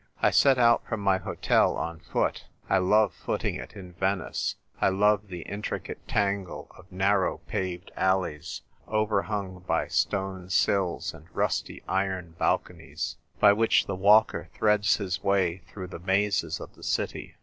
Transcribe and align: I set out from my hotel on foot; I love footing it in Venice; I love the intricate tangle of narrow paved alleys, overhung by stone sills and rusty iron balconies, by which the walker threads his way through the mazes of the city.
I 0.19 0.31
set 0.31 0.57
out 0.57 0.83
from 0.87 0.99
my 0.99 1.19
hotel 1.19 1.77
on 1.77 1.99
foot; 1.99 2.45
I 2.67 2.79
love 2.79 3.13
footing 3.13 3.53
it 3.57 3.73
in 3.73 3.93
Venice; 3.93 4.55
I 4.81 4.89
love 4.89 5.27
the 5.27 5.41
intricate 5.43 6.07
tangle 6.07 6.71
of 6.75 6.91
narrow 6.91 7.37
paved 7.45 7.91
alleys, 7.95 8.63
overhung 8.87 9.59
by 9.67 9.87
stone 9.89 10.49
sills 10.49 11.13
and 11.13 11.27
rusty 11.35 11.83
iron 11.87 12.33
balconies, 12.39 13.17
by 13.39 13.53
which 13.53 13.85
the 13.85 13.93
walker 13.93 14.49
threads 14.55 14.97
his 14.97 15.23
way 15.23 15.57
through 15.71 15.85
the 15.89 15.99
mazes 15.99 16.59
of 16.59 16.73
the 16.73 16.81
city. 16.81 17.35